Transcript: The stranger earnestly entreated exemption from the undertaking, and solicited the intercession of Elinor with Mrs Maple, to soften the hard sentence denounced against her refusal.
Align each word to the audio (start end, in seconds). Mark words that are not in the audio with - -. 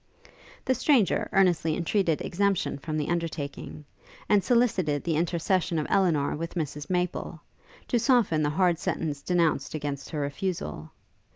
The 0.65 0.73
stranger 0.73 1.29
earnestly 1.31 1.77
entreated 1.77 2.21
exemption 2.23 2.79
from 2.79 2.97
the 2.97 3.07
undertaking, 3.09 3.85
and 4.27 4.43
solicited 4.43 5.03
the 5.03 5.15
intercession 5.15 5.77
of 5.77 5.85
Elinor 5.91 6.35
with 6.35 6.55
Mrs 6.55 6.89
Maple, 6.89 7.39
to 7.87 7.99
soften 7.99 8.41
the 8.41 8.49
hard 8.49 8.79
sentence 8.79 9.21
denounced 9.21 9.75
against 9.75 10.09
her 10.09 10.21
refusal. 10.21 10.89